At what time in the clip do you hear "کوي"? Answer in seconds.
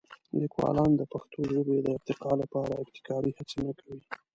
3.79-4.01